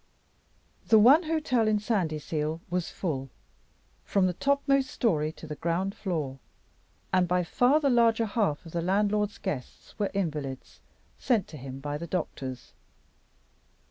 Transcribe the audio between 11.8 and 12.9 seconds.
the doctors.